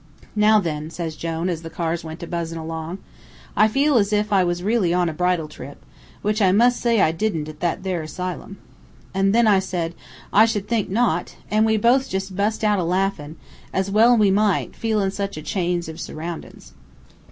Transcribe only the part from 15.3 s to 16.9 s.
a change of surroundin's.